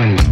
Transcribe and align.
Band. 0.00 0.29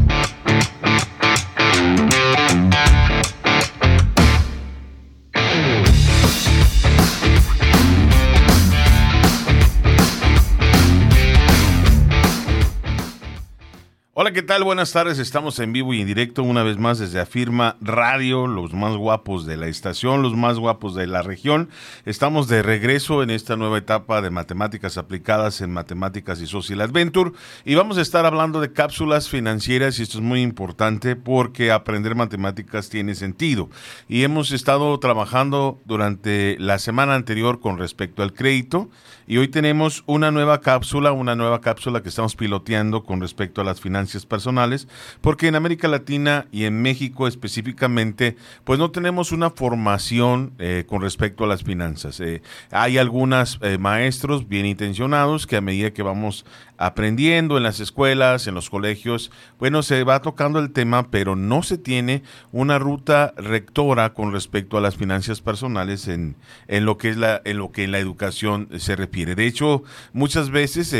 ¿Qué 14.39 14.43
tal? 14.45 14.63
Buenas 14.63 14.93
tardes. 14.93 15.19
Estamos 15.19 15.59
en 15.59 15.73
vivo 15.73 15.93
y 15.93 16.01
en 16.01 16.07
directo 16.07 16.45
una 16.45 16.63
vez 16.63 16.79
más 16.79 17.01
desde 17.01 17.19
Afirma 17.19 17.77
Radio, 17.81 18.47
los 18.47 18.73
más 18.73 18.95
guapos 18.95 19.47
de 19.47 19.57
la 19.57 19.67
estación, 19.67 20.23
los 20.23 20.37
más 20.37 20.61
guapos 20.61 20.95
de 20.95 21.09
la 21.09 21.23
región. 21.23 21.71
Estamos 22.05 22.47
de 22.47 22.63
regreso 22.63 23.25
en 23.25 23.31
esta 23.31 23.57
nueva 23.57 23.79
etapa 23.79 24.23
de 24.23 24.31
matemáticas 24.31 24.97
aplicadas 24.97 25.61
en 25.61 25.73
Matemáticas 25.73 26.41
y 26.41 26.47
Social 26.47 26.83
Adventure 26.83 27.33
y 27.65 27.75
vamos 27.75 27.99
a 27.99 28.01
estar 28.01 28.27
hablando 28.27 28.61
de 28.61 28.73
cápsulas 28.73 29.29
financieras 29.29 29.99
y 29.99 30.05
esto 30.05 30.19
es 30.19 30.23
muy 30.23 30.43
importante 30.43 31.17
porque 31.17 31.73
aprender 31.73 32.15
matemáticas 32.15 32.91
tiene 32.91 33.17
sentido. 33.17 33.69
Y 34.07 34.23
hemos 34.23 34.53
estado 34.53 34.97
trabajando 35.01 35.81
durante 35.85 36.57
la 36.61 36.79
semana 36.79 37.17
anterior 37.17 37.59
con 37.59 37.77
respecto 37.77 38.23
al 38.23 38.35
crédito 38.35 38.89
y 39.27 39.39
hoy 39.39 39.49
tenemos 39.49 40.05
una 40.07 40.31
nueva 40.31 40.61
cápsula, 40.61 41.11
una 41.11 41.35
nueva 41.35 41.61
cápsula 41.61 42.05
que 42.05 42.09
estamos 42.09 42.37
piloteando 42.37 43.03
con 43.03 43.21
respecto 43.21 43.61
a 43.61 43.65
las 43.65 43.81
finanzas 43.81 44.28
personales, 44.29 44.87
porque 45.21 45.49
en 45.49 45.57
América 45.57 45.89
Latina 45.89 46.47
y 46.53 46.65
en 46.65 46.81
México 46.83 47.27
específicamente, 47.27 48.37
pues 48.65 48.79
no 48.79 48.91
tenemos 48.91 49.33
una 49.33 49.51
formación 49.51 50.53
eh, 50.59 50.85
con 50.87 51.03
respecto 51.03 51.45
a 51.45 51.49
las 51.49 51.65
finanzas. 51.65 52.21
Eh, 52.21 52.43
hay 52.71 52.99
algunos 52.99 53.59
eh, 53.63 53.79
maestros 53.79 54.49
bien 54.49 54.67
intencionados 54.67 55.47
que 55.47 55.57
a 55.57 55.61
medida 55.61 55.93
que 55.93 56.03
vamos 56.03 56.45
aprendiendo 56.77 57.57
en 57.57 57.65
las 57.65 57.81
escuelas, 57.81 58.47
en 58.47 58.55
los 58.55 58.71
colegios, 58.71 59.33
bueno, 59.59 59.83
se 59.83 60.05
va 60.05 60.23
tocando 60.23 60.61
el 60.61 60.71
tema, 60.71 61.11
pero 61.11 61.35
no 61.35 61.65
se 61.65 61.77
tiene 61.77 62.23
una 62.53 62.79
ruta 62.79 63.35
rectora 63.37 64.15
con 64.15 64.33
respecto 64.33 64.79
a 64.79 64.81
las 64.81 64.97
finanzas 64.97 65.41
personales 65.41 66.07
en, 66.07 66.37
en 66.69 66.85
lo 66.85 66.97
que 66.97 67.09
es 67.09 67.17
la, 67.17 67.43
en 67.45 67.59
lo 67.59 67.73
que 67.73 67.89
la 67.89 67.99
educación 67.99 68.69
se 68.79 68.95
refiere. 68.95 69.35
De 69.35 69.47
hecho, 69.47 69.83
muchas 70.13 70.51
veces 70.51 70.95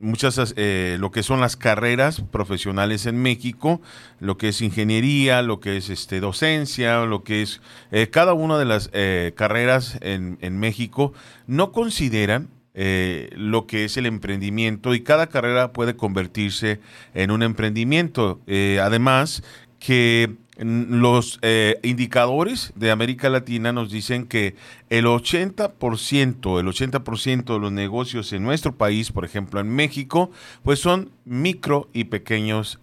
muchas 0.00 0.54
eh, 0.56 0.96
lo 1.00 1.10
que 1.10 1.22
son 1.22 1.40
las 1.40 1.56
carreras 1.56 2.20
profesionales 2.20 3.06
en 3.06 3.20
México, 3.20 3.80
lo 4.20 4.36
que 4.36 4.48
es 4.48 4.60
ingeniería, 4.62 5.42
lo 5.42 5.60
que 5.60 5.76
es 5.76 5.90
este 5.90 6.20
docencia, 6.20 7.04
lo 7.04 7.24
que 7.24 7.42
es 7.42 7.60
eh, 7.90 8.08
cada 8.10 8.32
una 8.34 8.58
de 8.58 8.64
las 8.64 8.90
carreras 9.34 9.98
en, 10.00 10.38
en 10.40 10.58
México 10.58 11.12
no 11.46 11.72
consideran 11.72 12.48
eh, 12.78 13.30
lo 13.34 13.66
que 13.66 13.86
es 13.86 13.96
el 13.96 14.04
emprendimiento 14.04 14.94
y 14.94 15.00
cada 15.00 15.28
carrera 15.28 15.72
puede 15.72 15.96
convertirse 15.96 16.78
en 17.14 17.30
un 17.30 17.42
emprendimiento. 17.42 18.42
Eh, 18.46 18.80
además, 18.82 19.42
que 19.78 20.34
los 20.58 21.38
eh, 21.42 21.78
indicadores 21.82 22.72
de 22.76 22.90
América 22.90 23.28
Latina 23.28 23.72
nos 23.72 23.90
dicen 23.90 24.26
que 24.26 24.54
el 24.90 25.04
80%, 25.04 26.60
el 26.60 26.66
80% 26.66 27.54
de 27.54 27.58
los 27.58 27.72
negocios 27.72 28.32
en 28.32 28.42
nuestro 28.42 28.76
país, 28.76 29.12
por 29.12 29.24
ejemplo 29.24 29.60
en 29.60 29.68
México, 29.68 30.30
pues 30.62 30.78
son 30.78 31.10
micro 31.24 31.88
y 31.92 32.04
pequeños 32.04 32.78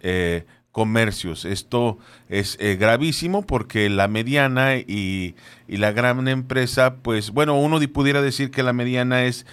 comercios. 0.73 1.45
Esto 1.45 1.99
es 2.27 2.57
eh, 2.59 2.75
gravísimo 2.75 3.43
porque 3.43 3.89
la 3.89 4.09
mediana 4.09 4.75
y, 4.75 5.35
y, 5.67 5.77
la 5.77 5.91
gran 5.91 6.27
empresa, 6.27 6.95
pues 6.95 7.29
bueno, 7.29 7.57
uno 7.57 7.79
pudiera 7.93 8.21
decir 8.21 8.51
que 8.51 8.63
la 8.63 8.73
mediana 8.73 9.23
es... 9.23 9.45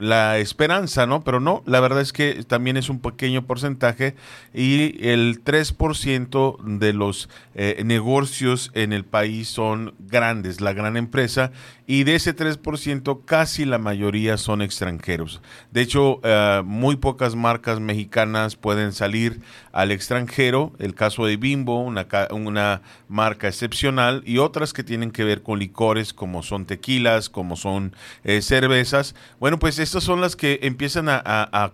La 0.00 0.38
esperanza, 0.38 1.04
¿no? 1.06 1.22
Pero 1.24 1.40
no, 1.40 1.62
la 1.66 1.78
verdad 1.78 2.00
es 2.00 2.14
que 2.14 2.42
también 2.44 2.78
es 2.78 2.88
un 2.88 3.00
pequeño 3.00 3.46
porcentaje 3.46 4.14
y 4.54 5.06
el 5.06 5.44
3% 5.44 6.56
de 6.78 6.92
los 6.94 7.28
eh, 7.54 7.82
negocios 7.84 8.70
en 8.72 8.94
el 8.94 9.04
país 9.04 9.48
son 9.48 9.92
grandes, 9.98 10.62
la 10.62 10.72
gran 10.72 10.96
empresa, 10.96 11.52
y 11.86 12.04
de 12.04 12.14
ese 12.14 12.34
3% 12.34 13.24
casi 13.26 13.66
la 13.66 13.76
mayoría 13.76 14.38
son 14.38 14.62
extranjeros. 14.62 15.42
De 15.70 15.82
hecho, 15.82 16.20
eh, 16.22 16.62
muy 16.64 16.96
pocas 16.96 17.34
marcas 17.34 17.80
mexicanas 17.80 18.56
pueden 18.56 18.92
salir 18.92 19.40
al 19.72 19.90
extranjero, 19.90 20.72
el 20.78 20.94
caso 20.94 21.26
de 21.26 21.36
Bimbo, 21.36 21.82
una, 21.82 22.06
una 22.30 22.80
marca 23.08 23.48
excepcional, 23.48 24.22
y 24.24 24.38
otras 24.38 24.72
que 24.72 24.84
tienen 24.84 25.10
que 25.10 25.24
ver 25.24 25.42
con 25.42 25.58
licores 25.58 26.14
como 26.14 26.42
son 26.42 26.64
tequilas, 26.64 27.28
como 27.28 27.56
son 27.56 27.94
eh, 28.24 28.40
cervezas. 28.40 29.14
Bueno, 29.38 29.58
pues 29.58 29.78
estas 29.90 30.04
son 30.04 30.20
las 30.20 30.36
que 30.36 30.60
empiezan 30.62 31.08
a, 31.08 31.70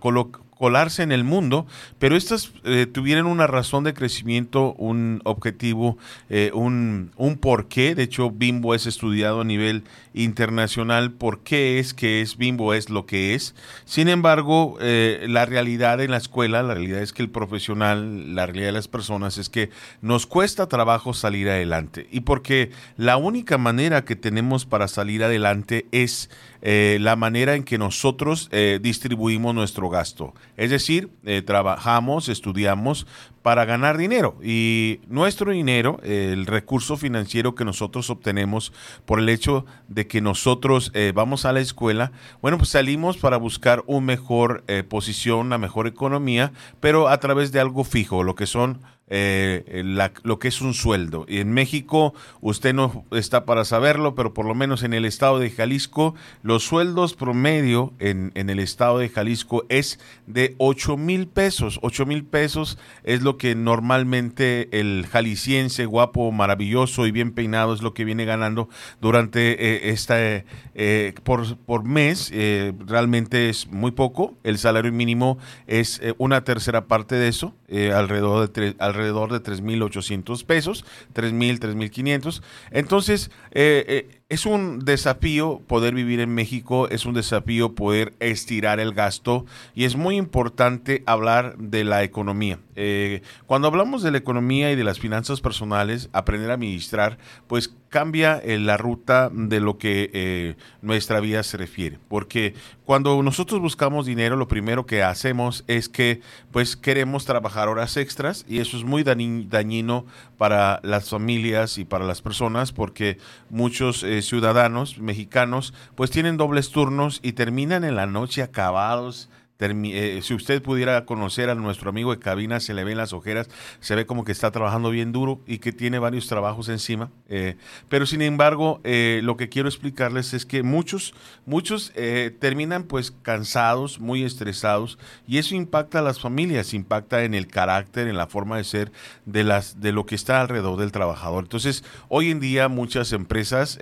colarse 0.57 1.03
en 1.03 1.11
el 1.11 1.23
mundo, 1.23 1.67
pero 1.99 2.15
estas 2.15 2.51
eh, 2.63 2.87
tuvieron 2.91 3.27
una 3.27 3.47
razón 3.47 3.83
de 3.83 3.93
crecimiento, 3.93 4.73
un 4.73 5.21
objetivo, 5.23 5.97
eh, 6.29 6.51
un, 6.53 7.11
un 7.15 7.37
porqué. 7.37 7.95
De 7.95 8.03
hecho, 8.03 8.31
Bimbo 8.31 8.73
es 8.73 8.87
estudiado 8.87 9.41
a 9.41 9.43
nivel 9.43 9.83
internacional 10.13 11.11
por 11.11 11.41
qué 11.41 11.79
es 11.79 11.93
que 11.93 12.21
es 12.21 12.37
Bimbo 12.37 12.73
es 12.73 12.89
lo 12.89 13.05
que 13.05 13.35
es. 13.35 13.53
Sin 13.85 14.09
embargo, 14.09 14.77
eh, 14.81 15.25
la 15.29 15.45
realidad 15.45 16.01
en 16.01 16.11
la 16.11 16.17
escuela, 16.17 16.63
la 16.63 16.73
realidad 16.73 17.01
es 17.01 17.13
que 17.13 17.21
el 17.21 17.29
profesional, 17.29 18.35
la 18.35 18.47
realidad 18.47 18.67
de 18.67 18.73
las 18.73 18.87
personas 18.87 19.37
es 19.37 19.49
que 19.49 19.69
nos 20.01 20.25
cuesta 20.25 20.67
trabajo 20.67 21.13
salir 21.13 21.49
adelante. 21.49 22.07
Y 22.11 22.21
porque 22.21 22.71
la 22.97 23.17
única 23.17 23.57
manera 23.57 24.05
que 24.05 24.15
tenemos 24.15 24.65
para 24.65 24.87
salir 24.87 25.23
adelante 25.23 25.85
es 25.91 26.29
eh, 26.61 26.97
la 26.99 27.15
manera 27.15 27.53
en 27.53 27.63
que 27.63 27.77
nosotros 27.77 28.49
distribuimos 28.81 29.53
nuestro 29.53 29.89
gasto. 29.89 30.33
Es 30.57 30.69
decir, 30.69 31.09
eh, 31.23 31.41
trabajamos, 31.41 32.27
estudiamos 32.27 33.07
para 33.41 33.63
ganar 33.63 33.97
dinero. 33.97 34.37
Y 34.43 34.99
nuestro 35.07 35.51
dinero, 35.51 36.01
el 36.03 36.45
recurso 36.45 36.97
financiero 36.97 37.55
que 37.55 37.63
nosotros 37.63 38.09
obtenemos 38.09 38.73
por 39.05 39.19
el 39.19 39.29
hecho 39.29 39.65
de 39.87 40.07
que 40.07 40.19
nosotros 40.19 40.91
vamos 41.13 41.45
a 41.45 41.53
la 41.53 41.61
escuela, 41.61 42.11
bueno, 42.41 42.57
pues 42.57 42.71
salimos 42.71 43.15
para 43.15 43.37
buscar 43.37 43.83
una 43.87 44.05
mejor 44.05 44.65
posición, 44.89 45.45
una 45.45 45.57
mejor 45.57 45.87
economía, 45.87 46.51
pero 46.81 47.07
a 47.07 47.17
través 47.21 47.53
de 47.53 47.61
algo 47.61 47.85
fijo, 47.85 48.23
lo 48.23 48.35
que 48.35 48.47
son 48.47 48.81
eh, 49.09 49.83
lo 50.23 50.39
que 50.39 50.47
es 50.47 50.61
un 50.61 50.73
sueldo. 50.73 51.25
Y 51.27 51.39
en 51.39 51.51
México, 51.51 52.13
usted 52.41 52.73
no 52.73 53.05
está 53.11 53.45
para 53.45 53.65
saberlo, 53.65 54.15
pero 54.15 54.33
por 54.33 54.45
lo 54.45 54.55
menos 54.55 54.83
en 54.83 54.93
el 54.93 55.05
estado 55.05 55.39
de 55.39 55.49
Jalisco, 55.49 56.15
los 56.43 56.63
sueldos 56.63 57.13
promedio 57.13 57.93
en, 57.99 58.31
en 58.35 58.49
el 58.49 58.59
estado 58.59 58.99
de 58.99 59.09
Jalisco 59.09 59.65
es 59.69 59.99
de 60.25 60.55
8 60.57 60.97
mil 60.97 61.27
pesos. 61.27 61.79
8 61.81 62.05
mil 62.05 62.23
pesos 62.23 62.77
es 63.03 63.21
lo 63.21 63.37
que 63.37 63.55
normalmente 63.55 64.69
el 64.79 65.05
jalisciense 65.09 65.85
guapo, 65.85 66.31
maravilloso 66.31 67.05
y 67.07 67.11
bien 67.11 67.31
peinado 67.31 67.73
es 67.73 67.81
lo 67.81 67.93
que 67.93 68.05
viene 68.05 68.25
ganando 68.25 68.69
durante 69.01 69.51
eh, 69.53 69.89
esta, 69.91 70.17
eh, 70.19 71.13
por, 71.23 71.57
por 71.57 71.83
mes. 71.83 72.29
Eh, 72.33 72.73
realmente 72.85 73.49
es 73.49 73.67
muy 73.67 73.91
poco. 73.91 74.35
El 74.43 74.57
salario 74.57 74.91
mínimo 74.91 75.37
es 75.67 76.01
una 76.17 76.43
tercera 76.43 76.87
parte 76.87 77.15
de 77.15 77.27
eso, 77.27 77.53
alrededor 77.69 78.51
de 78.51 78.75
alrededor 78.79 78.96
de 79.31 79.41
3.800 79.41 80.45
pesos, 80.45 80.85
3.000, 81.13 81.59
3.500. 81.59 82.41
Entonces, 82.71 83.31
eh, 83.51 83.85
eh, 83.87 84.16
es 84.29 84.45
un 84.45 84.79
desafío 84.79 85.61
poder 85.67 85.93
vivir 85.93 86.19
en 86.19 86.33
México, 86.33 86.89
es 86.89 87.05
un 87.05 87.13
desafío 87.13 87.75
poder 87.75 88.13
estirar 88.19 88.81
el 88.81 88.93
gasto 88.93 89.45
y 89.73 89.85
es 89.85 89.95
muy 89.95 90.17
importante 90.17 91.01
hablar 91.05 91.57
de 91.57 91.85
la 91.85 92.03
economía. 92.03 92.59
Eh, 92.75 93.21
cuando 93.45 93.69
hablamos 93.69 94.03
de 94.03 94.11
la 94.11 94.17
economía 94.17 94.69
y 94.71 94.75
de 94.75 94.83
las 94.83 94.99
finanzas 94.99 95.39
personales, 95.39 96.09
aprender 96.11 96.51
a 96.51 96.55
administrar, 96.55 97.17
pues 97.47 97.73
cambia 97.89 98.41
la 98.45 98.75
ruta 98.75 99.29
de 99.31 99.61
lo 99.61 99.77
que 99.77 100.57
nuestra 100.81 101.21
vida 101.21 101.41
se 101.43 101.55
refiere. 101.55 101.97
Porque 102.09 102.53
cuando 102.85 103.21
nosotros 103.23 103.61
buscamos 103.61 104.05
dinero, 104.05 104.35
lo 104.35 104.47
primero 104.47 104.85
que 104.85 105.03
hacemos 105.03 105.63
es 105.67 105.89
que 105.89 106.21
pues 106.51 106.75
queremos 106.75 107.25
trabajar 107.25 107.69
horas 107.69 107.97
extras 107.97 108.45
y 108.47 108.59
eso 108.59 108.77
es 108.77 108.83
muy 108.83 109.03
dañino 109.03 110.05
para 110.37 110.79
las 110.83 111.09
familias 111.09 111.77
y 111.77 111.85
para 111.85 112.05
las 112.05 112.21
personas 112.21 112.71
porque 112.71 113.17
muchos 113.49 114.03
eh, 114.03 114.16
ciudadanos 114.21 114.99
mexicanos 114.99 115.73
pues 115.95 116.11
tienen 116.11 116.37
dobles 116.37 116.71
turnos 116.71 117.19
y 117.21 117.33
terminan 117.33 117.83
en 117.83 117.95
la 117.95 118.05
noche 118.05 118.41
acabados 118.41 119.29
eh, 119.59 120.19
si 120.21 120.33
usted 120.33 120.61
pudiera 120.61 121.05
conocer 121.05 121.49
a 121.49 121.55
nuestro 121.55 121.89
amigo 121.89 122.13
de 122.13 122.19
cabina, 122.19 122.59
se 122.59 122.73
le 122.73 122.83
ven 122.83 122.97
las 122.97 123.13
ojeras, 123.13 123.49
se 123.79 123.95
ve 123.95 124.05
como 124.05 124.23
que 124.23 124.31
está 124.31 124.51
trabajando 124.51 124.91
bien 124.91 125.11
duro 125.11 125.41
y 125.47 125.57
que 125.57 125.71
tiene 125.71 125.99
varios 125.99 126.27
trabajos 126.27 126.69
encima. 126.69 127.09
Eh, 127.27 127.55
pero 127.89 128.05
sin 128.05 128.21
embargo, 128.21 128.79
eh, 128.83 129.21
lo 129.23 129.35
que 129.35 129.49
quiero 129.49 129.67
explicarles 129.67 130.33
es 130.33 130.45
que 130.45 130.63
muchos, 130.63 131.13
muchos 131.45 131.91
terminan 132.39 132.83
pues 132.83 133.11
cansados, 133.11 133.99
muy 133.99 134.23
estresados 134.23 134.99
y 135.27 135.37
eso 135.37 135.55
impacta 135.55 135.99
a 135.99 136.01
las 136.01 136.19
familias, 136.19 136.73
impacta 136.73 137.23
en 137.23 137.33
el 137.33 137.47
carácter, 137.47 138.07
en 138.07 138.17
la 138.17 138.27
forma 138.27 138.57
de 138.57 138.63
ser 138.63 138.91
de 139.25 139.43
las 139.43 139.79
de 139.79 139.91
lo 139.91 140.05
que 140.05 140.15
está 140.15 140.41
alrededor 140.41 140.79
del 140.79 140.91
trabajador. 140.91 141.43
Entonces, 141.43 141.83
hoy 142.09 142.29
en 142.29 142.39
día 142.39 142.67
muchas 142.67 143.11
empresas, 143.13 143.79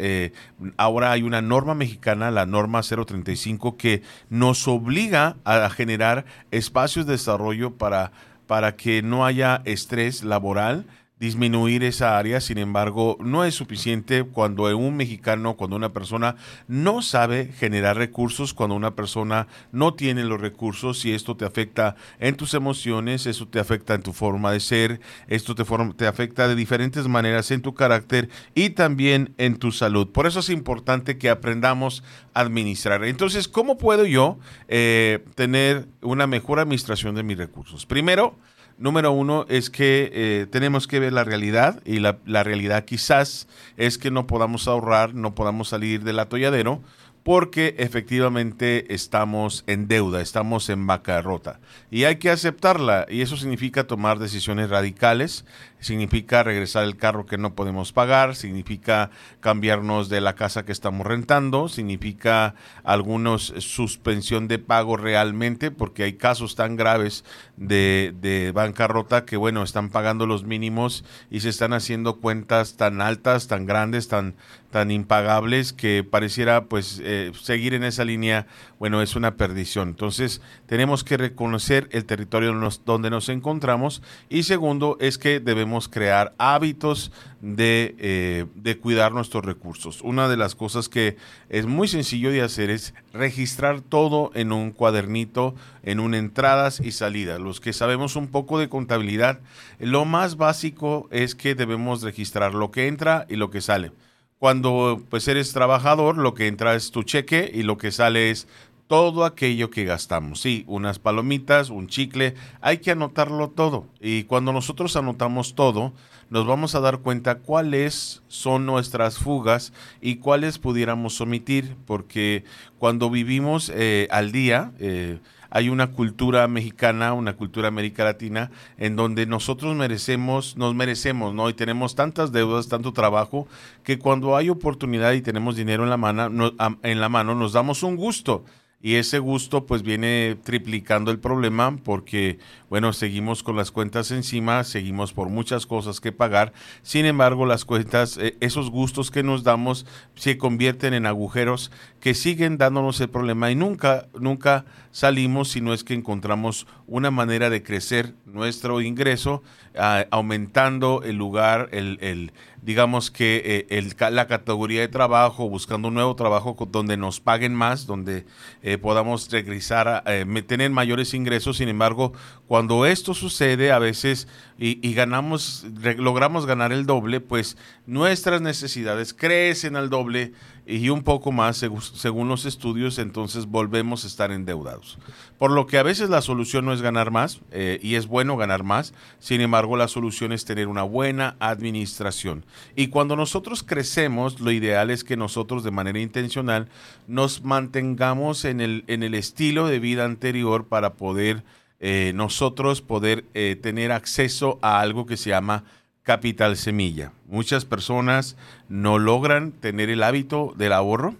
ahora 0.77 1.11
hay 1.11 1.23
una 1.23 1.41
norma 1.41 1.75
mexicana, 1.75 2.31
la 2.31 2.45
norma 2.45 2.81
035, 2.81 3.77
que 3.77 4.01
nos 4.29 4.67
obliga 4.67 5.37
a 5.43 5.64
generar 5.69 6.25
espacios 6.51 7.05
de 7.05 7.13
desarrollo 7.13 7.77
para 7.77 8.11
para 8.47 8.75
que 8.75 9.01
no 9.01 9.25
haya 9.25 9.61
estrés 9.65 10.23
laboral 10.23 10.85
disminuir 11.25 11.83
esa 11.83 12.17
área, 12.17 12.39
sin 12.39 12.59
embargo, 12.59 13.17
no 13.19 13.43
es 13.43 13.55
suficiente 13.55 14.23
cuando 14.23 14.65
un 14.77 14.95
mexicano, 14.95 15.55
cuando 15.55 15.75
una 15.75 15.91
persona 15.91 16.35
no 16.67 17.01
sabe 17.01 17.51
generar 17.57 17.97
recursos, 17.97 18.53
cuando 18.53 18.75
una 18.75 18.95
persona 18.95 19.47
no 19.71 19.95
tiene 19.95 20.23
los 20.23 20.39
recursos 20.39 21.03
y 21.03 21.13
esto 21.13 21.35
te 21.35 21.45
afecta 21.45 21.95
en 22.19 22.35
tus 22.35 22.53
emociones, 22.53 23.25
esto 23.25 23.47
te 23.47 23.59
afecta 23.59 23.95
en 23.95 24.03
tu 24.03 24.13
forma 24.13 24.51
de 24.51 24.59
ser, 24.59 25.01
esto 25.27 25.55
te, 25.55 25.63
te 25.95 26.07
afecta 26.07 26.47
de 26.47 26.55
diferentes 26.55 27.07
maneras 27.07 27.49
en 27.49 27.61
tu 27.61 27.73
carácter 27.73 28.29
y 28.53 28.69
también 28.71 29.33
en 29.37 29.57
tu 29.57 29.71
salud. 29.71 30.11
Por 30.11 30.27
eso 30.27 30.41
es 30.41 30.49
importante 30.49 31.17
que 31.17 31.29
aprendamos 31.29 32.03
a 32.33 32.41
administrar. 32.41 33.03
Entonces, 33.03 33.47
¿cómo 33.47 33.77
puedo 33.77 34.05
yo 34.05 34.37
eh, 34.67 35.25
tener 35.33 35.87
una 36.01 36.27
mejor 36.27 36.59
administración 36.59 37.15
de 37.15 37.23
mis 37.23 37.37
recursos? 37.37 37.87
Primero, 37.87 38.37
Número 38.77 39.13
uno 39.13 39.45
es 39.47 39.69
que 39.69 40.11
eh, 40.13 40.47
tenemos 40.51 40.87
que 40.87 40.99
ver 40.99 41.13
la 41.13 41.23
realidad 41.23 41.81
y 41.85 41.99
la, 41.99 42.17
la, 42.25 42.43
realidad 42.43 42.83
quizás 42.83 43.47
es 43.77 43.97
que 43.97 44.11
no 44.11 44.27
podamos 44.27 44.67
ahorrar, 44.67 45.13
no 45.13 45.33
podamos 45.33 45.69
salir 45.69 46.03
del 46.03 46.19
atolladero 46.19 46.81
porque 47.25 47.73
efectivamente 47.79 48.93
estamos 48.93 49.63
en 49.65 49.87
deuda, 49.87 50.21
estamos 50.21 50.69
en 50.69 50.85
bancarrota. 50.85 51.59
Y 51.89 52.03
hay 52.03 52.17
que 52.17 52.29
aceptarla 52.29 53.07
y 53.09 53.21
eso 53.21 53.35
significa 53.35 53.87
tomar 53.87 54.19
decisiones 54.19 54.69
radicales, 54.69 55.43
significa 55.85 56.43
regresar 56.43 56.83
el 56.83 56.97
carro 56.97 57.25
que 57.25 57.37
no 57.37 57.53
podemos 57.53 57.93
pagar, 57.93 58.35
significa 58.35 59.11
cambiarnos 59.39 60.09
de 60.09 60.19
la 60.19 60.33
casa 60.33 60.65
que 60.65 60.71
estamos 60.71 61.05
rentando, 61.05 61.69
significa 61.69 62.55
algunos 62.83 63.53
suspensión 63.59 64.47
de 64.47 64.57
pago 64.57 64.97
realmente 64.97 65.69
porque 65.69 66.03
hay 66.03 66.13
casos 66.13 66.55
tan 66.55 66.75
graves 66.75 67.23
de, 67.55 68.15
de 68.19 68.51
bancarrota 68.51 69.25
que 69.25 69.37
bueno, 69.37 69.61
están 69.61 69.89
pagando 69.89 70.25
los 70.25 70.43
mínimos 70.43 71.05
y 71.29 71.41
se 71.41 71.49
están 71.49 71.73
haciendo 71.73 72.19
cuentas 72.19 72.77
tan 72.77 72.99
altas, 72.99 73.47
tan 73.47 73.65
grandes, 73.65 74.07
tan 74.07 74.35
tan 74.75 74.91
impagables 74.91 75.71
que 75.71 76.03
pareciera 76.03 76.65
pues 76.65 77.01
eh, 77.01 77.31
seguir 77.41 77.73
en 77.75 77.85
esa 77.85 78.03
línea, 78.03 78.45
bueno, 78.77 79.01
es 79.01 79.15
una 79.15 79.37
perdición. 79.37 79.87
Entonces 79.87 80.41
tenemos 80.65 81.05
que 81.05 81.15
reconocer 81.15 81.87
el 81.93 82.03
territorio 82.03 82.53
donde 82.85 83.09
nos 83.09 83.29
encontramos 83.29 84.01
y 84.27 84.43
segundo 84.43 84.97
es 84.99 85.17
que 85.17 85.39
debemos 85.39 85.74
crear 85.89 86.33
hábitos 86.37 87.11
de, 87.41 87.95
eh, 87.99 88.45
de 88.55 88.77
cuidar 88.77 89.11
nuestros 89.11 89.45
recursos. 89.45 90.01
Una 90.01 90.27
de 90.27 90.37
las 90.37 90.55
cosas 90.55 90.89
que 90.89 91.17
es 91.49 91.65
muy 91.65 91.87
sencillo 91.87 92.31
de 92.31 92.41
hacer 92.41 92.69
es 92.69 92.93
registrar 93.13 93.81
todo 93.81 94.31
en 94.33 94.51
un 94.51 94.71
cuadernito, 94.71 95.55
en 95.83 95.99
un 95.99 96.15
entradas 96.15 96.79
y 96.79 96.91
salidas. 96.91 97.39
Los 97.39 97.59
que 97.59 97.73
sabemos 97.73 98.15
un 98.15 98.27
poco 98.27 98.57
de 98.59 98.69
contabilidad, 98.69 99.39
lo 99.79 100.05
más 100.05 100.37
básico 100.37 101.07
es 101.11 101.35
que 101.35 101.55
debemos 101.55 102.01
registrar 102.01 102.53
lo 102.53 102.71
que 102.71 102.87
entra 102.87 103.25
y 103.29 103.35
lo 103.35 103.51
que 103.51 103.61
sale. 103.61 103.91
Cuando 104.39 105.01
pues 105.09 105.27
eres 105.27 105.53
trabajador, 105.53 106.17
lo 106.17 106.33
que 106.33 106.47
entra 106.47 106.75
es 106.75 106.91
tu 106.91 107.03
cheque 107.03 107.49
y 107.53 107.63
lo 107.63 107.77
que 107.77 107.91
sale 107.91 108.31
es 108.31 108.47
todo 108.87 109.25
aquello 109.25 109.69
que 109.69 109.83
gastamos. 109.83 110.41
Sí, 110.41 110.63
unas 110.67 110.99
palomitas, 110.99 111.69
un 111.69 111.87
chicle, 111.87 112.35
hay 112.61 112.77
que 112.79 112.91
anotarlo 112.91 113.49
todo. 113.49 113.87
Y 113.99 114.23
cuando 114.23 114.53
nosotros 114.53 114.95
anotamos 114.95 115.55
todo, 115.55 115.93
nos 116.29 116.45
vamos 116.45 116.75
a 116.75 116.79
dar 116.79 116.99
cuenta 116.99 117.39
cuáles 117.39 118.21
son 118.27 118.65
nuestras 118.65 119.17
fugas 119.17 119.73
y 120.01 120.17
cuáles 120.17 120.59
pudiéramos 120.59 121.19
omitir, 121.21 121.75
porque 121.85 122.43
cuando 122.79 123.09
vivimos 123.09 123.71
eh, 123.73 124.07
al 124.11 124.31
día, 124.31 124.71
eh, 124.79 125.19
hay 125.49 125.69
una 125.69 125.91
cultura 125.91 126.47
mexicana, 126.47 127.13
una 127.13 127.37
cultura 127.37 127.69
América 127.69 128.03
Latina, 128.03 128.51
en 128.77 128.95
donde 128.95 129.25
nosotros 129.25 129.75
merecemos, 129.75 130.57
nos 130.57 130.75
merecemos, 130.75 131.33
¿no? 131.33 131.49
Y 131.49 131.53
tenemos 131.53 131.95
tantas 131.95 132.31
deudas, 132.31 132.67
tanto 132.67 132.91
trabajo, 132.91 133.47
que 133.83 133.97
cuando 133.97 134.35
hay 134.35 134.49
oportunidad 134.49 135.13
y 135.13 135.21
tenemos 135.21 135.55
dinero 135.55 135.83
en 135.83 135.89
la 135.89 135.97
mano, 135.97 136.51
en 136.83 136.99
la 136.99 137.09
mano 137.09 137.35
nos 137.35 137.53
damos 137.53 137.83
un 137.83 137.95
gusto 137.95 138.43
y 138.85 138.97
ese 138.97 139.17
gusto 139.17 139.65
pues 139.65 139.81
viene 139.81 140.37
triplicando 140.43 141.09
el 141.09 141.17
problema 141.17 141.75
porque 141.75 142.37
bueno 142.69 142.93
seguimos 142.93 143.41
con 143.41 143.55
las 143.55 143.71
cuentas 143.71 144.11
encima 144.11 144.63
seguimos 144.63 145.11
por 145.11 145.29
muchas 145.29 145.65
cosas 145.65 145.99
que 145.99 146.11
pagar. 146.11 146.53
Sin 146.83 147.07
embargo 147.07 147.47
las 147.47 147.65
cuentas 147.65 148.15
eh, 148.17 148.37
esos 148.41 148.69
gustos 148.69 149.09
que 149.09 149.23
nos 149.23 149.43
damos 149.43 149.87
se 150.13 150.37
convierten 150.37 150.93
en 150.93 151.07
agujeros 151.07 151.71
que 151.99 152.13
siguen 152.13 152.59
dándonos 152.59 153.01
el 153.01 153.09
problema 153.09 153.49
y 153.49 153.55
nunca 153.55 154.05
nunca 154.19 154.65
salimos 154.91 155.49
si 155.49 155.61
no 155.61 155.73
es 155.73 155.83
que 155.83 155.95
encontramos 155.95 156.67
una 156.85 157.09
manera 157.09 157.49
de 157.49 157.63
crecer 157.63 158.13
nuestro 158.27 158.81
ingreso 158.81 159.41
ah, 159.75 160.05
aumentando 160.11 161.01
el 161.01 161.15
lugar 161.15 161.69
el, 161.71 161.97
el 162.01 162.33
digamos 162.65 163.11
que 163.11 163.67
eh, 163.69 164.09
la 164.09 164.25
categoría 164.25 164.81
de 164.81 164.87
trabajo, 164.87 165.47
buscando 165.47 165.89
un 165.89 165.93
nuevo 165.93 166.15
trabajo 166.15 166.57
donde 166.71 166.97
nos 166.97 167.19
paguen 167.19 167.53
más, 167.53 167.85
donde 167.85 168.25
eh, 168.63 168.79
podamos 168.79 169.29
regresar, 169.29 169.87
a, 169.87 170.03
eh, 170.07 170.25
tener 170.47 170.71
mayores 170.71 171.13
ingresos. 171.13 171.57
Sin 171.57 171.69
embargo, 171.69 172.13
cuando 172.47 172.87
esto 172.87 173.13
sucede, 173.13 173.71
a 173.71 173.77
veces 173.77 174.27
y, 174.57 174.93
ganamos, 174.93 175.65
logramos 175.97 176.47
ganar 176.47 176.71
el 176.71 176.87
doble, 176.87 177.19
pues 177.19 177.55
nuestras 177.85 178.41
necesidades 178.41 179.13
crecen 179.13 179.75
al 179.75 179.89
doble 179.89 180.31
y 180.65 180.89
un 180.89 181.03
poco 181.03 181.31
más 181.31 181.57
según 181.57 182.27
los 182.29 182.45
estudios, 182.45 182.97
entonces 182.97 183.45
volvemos 183.45 184.03
a 184.03 184.07
estar 184.07 184.31
endeudados. 184.31 184.97
Por 185.37 185.51
lo 185.51 185.67
que 185.67 185.77
a 185.77 185.83
veces 185.83 186.09
la 186.09 186.21
solución 186.21 186.65
no 186.65 186.73
es 186.73 186.81
ganar 186.81 187.11
más, 187.11 187.41
y 187.81 187.95
es 187.95 188.07
bueno 188.07 188.37
ganar 188.37 188.63
más, 188.63 188.93
sin 189.19 189.41
embargo 189.41 189.75
la 189.75 189.89
solución 189.89 190.31
es 190.31 190.45
tener 190.45 190.67
una 190.67 190.83
buena 190.83 191.35
administración. 191.39 192.45
Y 192.75 192.87
cuando 192.87 193.15
nosotros 193.15 193.63
crecemos, 193.63 194.39
lo 194.39 194.51
ideal 194.51 194.91
es 194.91 195.03
que 195.03 195.17
nosotros 195.17 195.63
de 195.63 195.71
manera 195.71 195.99
intencional 195.99 196.67
nos 197.07 197.43
mantengamos 197.43 198.45
en 198.45 198.61
el, 198.61 198.83
en 198.87 199.03
el 199.03 199.13
estilo 199.13 199.67
de 199.67 199.79
vida 199.79 200.05
anterior 200.05 200.65
para 200.67 200.93
poder 200.93 201.43
eh, 201.79 202.13
nosotros 202.15 202.81
poder 202.81 203.25
eh, 203.33 203.57
tener 203.61 203.91
acceso 203.91 204.59
a 204.61 204.79
algo 204.79 205.05
que 205.05 205.17
se 205.17 205.31
llama 205.31 205.65
capital 206.03 206.55
semilla. 206.55 207.11
Muchas 207.27 207.65
personas 207.65 208.37
no 208.69 208.97
logran 208.99 209.51
tener 209.51 209.89
el 209.89 210.03
hábito 210.03 210.53
del 210.55 210.73
ahorro. 210.73 211.15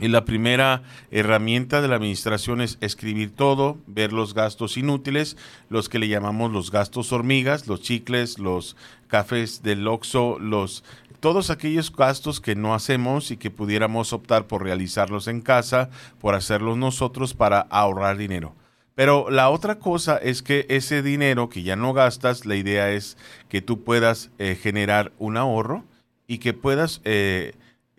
Y 0.00 0.08
la 0.08 0.24
primera 0.24 0.82
herramienta 1.10 1.80
de 1.80 1.88
la 1.88 1.96
administración 1.96 2.60
es 2.60 2.78
escribir 2.80 3.34
todo, 3.34 3.78
ver 3.86 4.12
los 4.12 4.34
gastos 4.34 4.76
inútiles, 4.76 5.36
los 5.68 5.88
que 5.88 6.00
le 6.00 6.08
llamamos 6.08 6.50
los 6.50 6.72
gastos 6.72 7.12
hormigas, 7.12 7.68
los 7.68 7.80
chicles, 7.80 8.38
los 8.38 8.76
cafés 9.06 9.62
del 9.62 9.86
Oxxo, 9.86 10.38
los 10.40 10.82
todos 11.20 11.48
aquellos 11.48 11.90
gastos 11.90 12.38
que 12.38 12.54
no 12.54 12.74
hacemos 12.74 13.30
y 13.30 13.38
que 13.38 13.50
pudiéramos 13.50 14.12
optar 14.12 14.46
por 14.46 14.62
realizarlos 14.62 15.26
en 15.26 15.40
casa, 15.40 15.88
por 16.20 16.34
hacerlos 16.34 16.76
nosotros 16.76 17.32
para 17.32 17.60
ahorrar 17.60 18.18
dinero. 18.18 18.54
Pero 18.94 19.30
la 19.30 19.48
otra 19.48 19.78
cosa 19.78 20.18
es 20.18 20.42
que 20.42 20.66
ese 20.68 21.02
dinero 21.02 21.48
que 21.48 21.62
ya 21.62 21.76
no 21.76 21.94
gastas, 21.94 22.44
la 22.44 22.56
idea 22.56 22.92
es 22.92 23.16
que 23.48 23.62
tú 23.62 23.82
puedas 23.82 24.30
eh, 24.38 24.54
generar 24.60 25.12
un 25.18 25.36
ahorro 25.36 25.84
y 26.26 26.38
que 26.38 26.52
puedas 26.52 27.00
eh, 27.04 27.54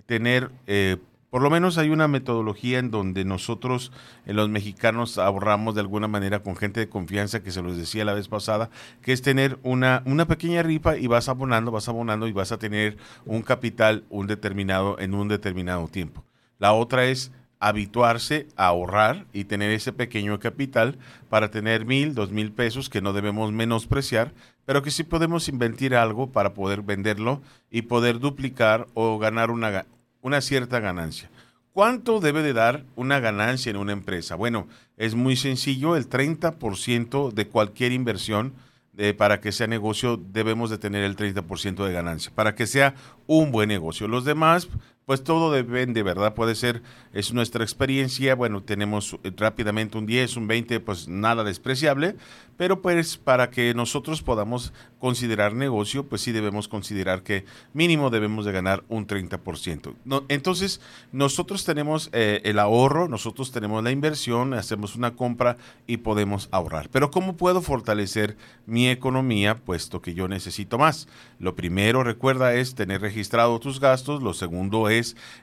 tener, 0.06 0.52
eh, 0.68 0.98
por 1.36 1.42
lo 1.42 1.50
menos 1.50 1.78
hay 1.78 1.90
una 1.90 2.08
metodología 2.08 2.80
en 2.80 2.92
donde 2.92 3.26
nosotros, 3.26 3.92
los 4.26 4.48
mexicanos, 4.48 5.18
ahorramos 5.18 5.76
de 5.76 5.82
alguna 5.82 6.08
manera 6.08 6.40
con 6.40 6.56
gente 6.56 6.80
de 6.80 6.88
confianza, 6.88 7.44
que 7.44 7.52
se 7.52 7.62
los 7.62 7.76
decía 7.76 8.06
la 8.06 8.14
vez 8.14 8.30
pasada, 8.30 8.70
que 9.02 9.12
es 9.12 9.22
tener 9.22 9.60
una, 9.62 10.02
una 10.06 10.30
pequeña 10.30 10.64
rifa 10.64 10.96
y 10.96 11.08
vas 11.08 11.28
abonando, 11.28 11.72
vas 11.72 11.90
abonando 11.90 12.30
y 12.30 12.32
vas 12.32 12.54
a 12.54 12.58
tener 12.58 12.96
un 13.26 13.42
capital 13.42 14.06
un 14.10 14.28
determinado, 14.28 14.98
en 14.98 15.14
un 15.14 15.28
determinado 15.28 15.90
tiempo. 15.90 16.24
La 16.58 16.72
otra 16.72 17.04
es 17.04 17.34
habituarse 17.60 18.48
a 18.56 18.68
ahorrar 18.68 19.26
y 19.34 19.44
tener 19.44 19.72
ese 19.72 19.92
pequeño 19.92 20.40
capital 20.40 20.98
para 21.28 21.52
tener 21.52 21.86
mil, 21.86 22.16
dos 22.16 22.32
mil 22.32 22.54
pesos 22.54 22.90
que 22.90 23.02
no 23.02 23.12
debemos 23.12 23.52
menospreciar, 23.52 24.32
pero 24.66 24.84
que 24.84 24.92
sí 24.92 25.04
podemos 25.04 25.50
invertir 25.50 25.96
algo 25.96 26.32
para 26.32 26.54
poder 26.54 26.82
venderlo 26.82 27.42
y 27.70 27.82
poder 27.82 28.20
duplicar 28.20 28.88
o 28.94 29.20
ganar 29.20 29.52
una, 29.52 29.86
una 30.26 30.42
cierta 30.42 30.80
ganancia. 30.80 31.30
¿Cuánto 31.72 32.20
debe 32.20 32.42
de 32.42 32.54
dar 32.54 32.84
una 32.96 33.20
ganancia 33.20 33.70
en 33.70 33.78
una 33.78 33.92
empresa? 33.92 34.34
Bueno, 34.34 34.68
es 34.98 35.14
muy 35.14 35.36
sencillo, 35.36 35.96
el 35.96 36.10
30% 36.10 37.32
de 37.32 37.48
cualquier 37.48 37.92
inversión 37.92 38.54
eh, 38.98 39.14
para 39.14 39.40
que 39.40 39.52
sea 39.52 39.68
negocio 39.68 40.18
debemos 40.18 40.72
de 40.72 40.80
tener 40.80 41.04
el 41.04 41.16
30% 41.16 41.86
de 41.86 41.94
ganancia, 41.94 42.32
para 42.34 42.56
que 42.56 42.66
sea 42.66 42.96
un 43.28 43.52
buen 43.52 43.70
negocio. 43.70 44.08
Los 44.08 44.26
demás 44.26 44.68
pues 45.06 45.24
todo 45.24 45.52
depende, 45.52 46.02
¿verdad? 46.02 46.34
Puede 46.34 46.56
ser, 46.56 46.82
es 47.14 47.32
nuestra 47.32 47.64
experiencia, 47.64 48.34
bueno, 48.34 48.64
tenemos 48.64 49.18
eh, 49.24 49.32
rápidamente 49.38 49.98
un 49.98 50.08
10, 50.08 50.38
un 50.38 50.48
20, 50.48 50.80
pues 50.80 51.08
nada 51.08 51.44
despreciable, 51.44 52.16
pero 52.58 52.82
pues 52.82 53.18
para 53.18 53.52
que 53.52 53.74
nosotros 53.76 54.24
podamos 54.24 54.74
considerar 55.00 55.54
negocio, 55.54 56.08
pues 56.08 56.22
sí 56.22 56.32
debemos 56.32 56.68
considerar 56.68 57.22
que 57.22 57.46
mínimo 57.74 58.10
debemos 58.10 58.46
de 58.46 58.52
ganar 58.52 58.84
un 58.90 59.06
30%. 59.06 59.94
entonces, 60.30 60.82
nosotros 61.12 61.66
tenemos 61.66 62.10
eh, 62.12 62.42
el 62.44 62.58
ahorro, 62.58 63.08
nosotros 63.08 63.52
tenemos 63.52 63.84
la 63.84 63.92
inversión, 63.92 64.56
hacemos 64.56 64.96
una 64.96 65.16
compra 65.16 65.58
y 65.86 65.98
podemos 65.98 66.50
ahorrar. 66.52 66.90
Pero 66.90 67.12
¿cómo 67.12 67.38
puedo 67.38 67.62
fortalecer 67.62 68.38
mi 68.66 68.90
economía 68.90 69.58
puesto 69.58 70.02
que 70.02 70.16
yo 70.16 70.28
necesito 70.28 70.80
más? 70.80 71.08
Lo 71.38 71.56
primero, 71.56 72.04
recuerda, 72.04 72.56
es 72.56 72.74
tener 72.74 73.02
registrado 73.02 73.60
tus 73.60 73.80
gastos, 73.80 74.24
lo 74.24 74.34
segundo 74.34 74.90
es 74.90 74.95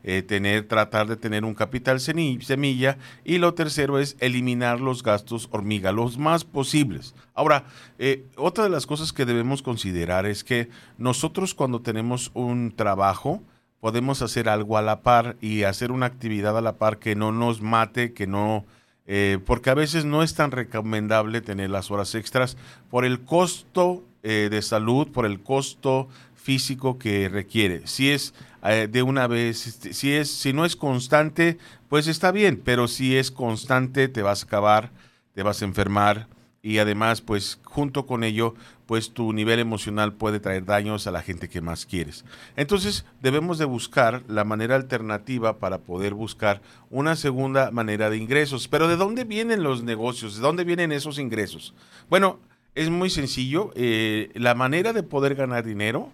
eh, 0.02 0.22
tener, 0.22 0.66
tratar 0.66 1.06
de 1.06 1.16
tener 1.16 1.44
un 1.44 1.54
capital 1.54 2.00
semilla 2.00 2.98
y 3.24 3.38
lo 3.38 3.54
tercero 3.54 3.98
es 3.98 4.16
eliminar 4.20 4.80
los 4.80 5.02
gastos 5.02 5.48
hormiga, 5.50 5.92
los 5.92 6.18
más 6.18 6.44
posibles. 6.44 7.14
Ahora, 7.34 7.64
eh, 7.98 8.24
otra 8.36 8.64
de 8.64 8.70
las 8.70 8.86
cosas 8.86 9.12
que 9.12 9.24
debemos 9.24 9.62
considerar 9.62 10.26
es 10.26 10.44
que 10.44 10.68
nosotros 10.98 11.54
cuando 11.54 11.80
tenemos 11.80 12.30
un 12.34 12.72
trabajo, 12.74 13.42
podemos 13.80 14.22
hacer 14.22 14.48
algo 14.48 14.78
a 14.78 14.82
la 14.82 15.02
par 15.02 15.36
y 15.40 15.64
hacer 15.64 15.90
una 15.92 16.06
actividad 16.06 16.56
a 16.56 16.60
la 16.60 16.76
par 16.76 16.98
que 16.98 17.14
no 17.14 17.32
nos 17.32 17.60
mate, 17.60 18.12
que 18.12 18.26
no... 18.26 18.64
Eh, 19.06 19.40
porque 19.44 19.70
a 19.70 19.74
veces 19.74 20.04
no 20.04 20.22
es 20.22 20.34
tan 20.34 20.52
recomendable 20.52 21.40
tener 21.40 21.70
las 21.70 21.90
horas 21.90 22.14
extras 22.14 22.56
por 22.88 23.04
el 23.04 23.20
costo 23.20 24.04
de 24.22 24.62
salud, 24.62 25.08
por 25.08 25.26
el 25.26 25.40
costo 25.40 26.08
físico 26.42 26.98
que 26.98 27.28
requiere. 27.28 27.86
Si 27.86 28.10
es 28.10 28.34
de 28.62 29.02
una 29.02 29.26
vez, 29.26 29.66
este, 29.66 29.92
si 29.92 30.12
es, 30.12 30.30
si 30.30 30.52
no 30.52 30.64
es 30.64 30.76
constante, 30.76 31.58
pues 31.88 32.06
está 32.06 32.30
bien, 32.30 32.60
pero 32.64 32.88
si 32.88 33.16
es 33.16 33.30
constante, 33.30 34.08
te 34.08 34.22
vas 34.22 34.42
a 34.42 34.46
acabar, 34.46 34.90
te 35.34 35.42
vas 35.42 35.62
a 35.62 35.64
enfermar, 35.64 36.28
y 36.62 36.78
además 36.78 37.20
pues 37.20 37.58
junto 37.64 38.06
con 38.06 38.22
ello 38.22 38.54
pues 38.86 39.12
tu 39.12 39.32
nivel 39.32 39.58
emocional 39.58 40.12
puede 40.12 40.38
traer 40.38 40.64
daños 40.64 41.06
a 41.06 41.10
la 41.10 41.22
gente 41.22 41.48
que 41.48 41.60
más 41.60 41.86
quieres. 41.86 42.24
Entonces 42.56 43.04
debemos 43.20 43.58
de 43.58 43.64
buscar 43.64 44.22
la 44.28 44.44
manera 44.44 44.76
alternativa 44.76 45.58
para 45.58 45.78
poder 45.78 46.14
buscar 46.14 46.62
una 46.90 47.16
segunda 47.16 47.70
manera 47.70 48.10
de 48.10 48.18
ingresos. 48.18 48.68
Pero 48.68 48.88
¿de 48.88 48.96
dónde 48.96 49.24
vienen 49.24 49.62
los 49.62 49.82
negocios? 49.82 50.36
¿De 50.36 50.42
dónde 50.42 50.64
vienen 50.64 50.92
esos 50.92 51.18
ingresos? 51.18 51.74
Bueno, 52.10 52.38
es 52.74 52.90
muy 52.90 53.08
sencillo. 53.08 53.70
Eh, 53.74 54.30
la 54.34 54.54
manera 54.54 54.92
de 54.92 55.02
poder 55.02 55.34
ganar 55.34 55.64
dinero 55.64 56.12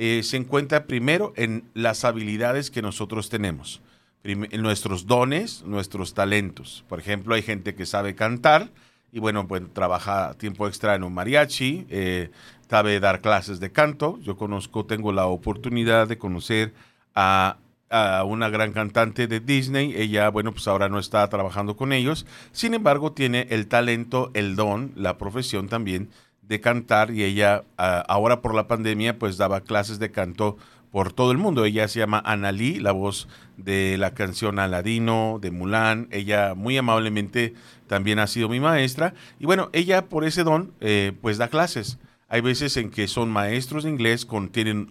eh, 0.00 0.22
se 0.22 0.36
encuentra 0.36 0.86
primero 0.86 1.32
en 1.36 1.64
las 1.74 2.04
habilidades 2.04 2.70
que 2.70 2.82
nosotros 2.82 3.28
tenemos. 3.28 3.82
En 4.22 4.62
nuestros 4.62 5.06
dones, 5.06 5.64
nuestros 5.64 6.14
talentos. 6.14 6.84
Por 6.88 7.00
ejemplo, 7.00 7.34
hay 7.34 7.42
gente 7.42 7.74
que 7.74 7.84
sabe 7.84 8.14
cantar, 8.14 8.70
y 9.10 9.18
bueno, 9.18 9.48
pues 9.48 9.62
trabaja 9.72 10.34
tiempo 10.34 10.68
extra 10.68 10.94
en 10.94 11.02
un 11.02 11.14
mariachi, 11.14 11.86
eh, 11.90 12.30
sabe 12.70 13.00
dar 13.00 13.20
clases 13.20 13.58
de 13.58 13.72
canto. 13.72 14.20
Yo 14.22 14.36
conozco, 14.36 14.86
tengo 14.86 15.12
la 15.12 15.26
oportunidad 15.26 16.06
de 16.06 16.18
conocer 16.18 16.74
a, 17.14 17.56
a, 17.90 18.22
una 18.24 18.50
gran 18.50 18.72
cantante 18.72 19.26
de 19.26 19.40
Disney. 19.40 19.94
Ella, 19.96 20.28
bueno, 20.28 20.52
pues 20.52 20.68
ahora 20.68 20.88
no 20.88 21.00
está 21.00 21.28
trabajando 21.28 21.76
con 21.76 21.92
ellos. 21.92 22.24
Sin 22.52 22.74
embargo, 22.74 23.12
tiene 23.12 23.48
el 23.50 23.66
talento, 23.66 24.30
el 24.34 24.54
don, 24.54 24.92
la 24.94 25.18
profesión 25.18 25.68
también 25.68 26.10
de 26.48 26.60
cantar 26.60 27.10
y 27.10 27.22
ella 27.22 27.64
ahora 27.76 28.40
por 28.40 28.54
la 28.54 28.66
pandemia 28.66 29.18
pues 29.18 29.36
daba 29.36 29.60
clases 29.60 29.98
de 29.98 30.10
canto 30.10 30.56
por 30.90 31.12
todo 31.12 31.32
el 31.32 31.38
mundo. 31.38 31.64
Ella 31.64 31.86
se 31.88 32.00
llama 32.00 32.22
Analí, 32.24 32.78
la 32.80 32.92
voz 32.92 33.28
de 33.56 33.96
la 33.98 34.14
canción 34.14 34.58
Aladino, 34.58 35.38
de 35.40 35.50
Mulan. 35.50 36.08
Ella 36.10 36.54
muy 36.54 36.76
amablemente 36.78 37.54
también 37.86 38.18
ha 38.18 38.26
sido 38.26 38.48
mi 38.48 38.60
maestra. 38.60 39.14
Y 39.38 39.46
bueno, 39.46 39.68
ella 39.72 40.06
por 40.06 40.24
ese 40.24 40.44
don, 40.44 40.72
eh, 40.80 41.12
pues 41.20 41.38
da 41.38 41.48
clases. 41.48 41.98
Hay 42.30 42.42
veces 42.42 42.76
en 42.76 42.90
que 42.90 43.08
son 43.08 43.30
maestros 43.30 43.84
de 43.84 43.90
inglés, 43.90 44.26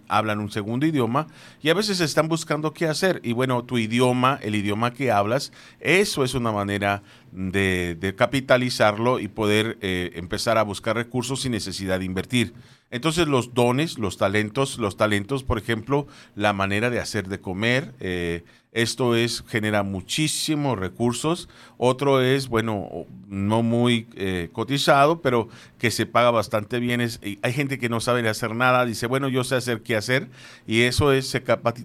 hablan 0.08 0.40
un 0.40 0.50
segundo 0.50 0.86
idioma 0.86 1.28
y 1.62 1.68
a 1.68 1.74
veces 1.74 2.00
están 2.00 2.26
buscando 2.26 2.72
qué 2.72 2.86
hacer. 2.86 3.20
Y 3.22 3.32
bueno, 3.32 3.62
tu 3.64 3.78
idioma, 3.78 4.40
el 4.42 4.56
idioma 4.56 4.92
que 4.92 5.12
hablas, 5.12 5.52
eso 5.78 6.24
es 6.24 6.34
una 6.34 6.50
manera 6.50 7.04
de, 7.30 8.14
capitalizarlo 8.18 9.20
y 9.20 9.28
poder 9.28 9.78
eh, 9.82 10.10
empezar 10.14 10.58
a 10.58 10.64
buscar 10.64 10.96
recursos 10.96 11.42
sin 11.42 11.52
necesidad 11.52 12.00
de 12.00 12.06
invertir. 12.06 12.54
Entonces 12.90 13.28
los 13.28 13.54
dones, 13.54 13.98
los 13.98 14.16
talentos, 14.16 14.78
los 14.78 14.96
talentos, 14.96 15.44
por 15.44 15.58
ejemplo, 15.58 16.08
la 16.34 16.52
manera 16.52 16.90
de 16.90 16.98
hacer 16.98 17.28
de 17.28 17.40
comer, 17.40 17.94
eh, 18.00 18.42
esto 18.82 19.16
es, 19.16 19.44
genera 19.48 19.82
muchísimos 19.82 20.78
recursos. 20.78 21.48
Otro 21.78 22.20
es, 22.20 22.48
bueno, 22.48 23.06
no 23.28 23.62
muy 23.62 24.06
eh, 24.14 24.50
cotizado, 24.52 25.20
pero 25.20 25.48
que 25.78 25.90
se 25.90 26.06
paga 26.06 26.30
bastante 26.30 26.78
bien. 26.78 27.00
Es, 27.00 27.20
hay 27.42 27.52
gente 27.52 27.78
que 27.78 27.88
no 27.88 28.00
sabe 28.00 28.28
hacer 28.28 28.54
nada, 28.54 28.86
dice, 28.86 29.06
bueno, 29.06 29.28
yo 29.28 29.42
sé 29.42 29.56
hacer 29.56 29.82
qué 29.82 29.96
hacer, 29.96 30.28
y 30.66 30.82
eso 30.82 31.12
es, 31.12 31.28
se, 31.28 31.42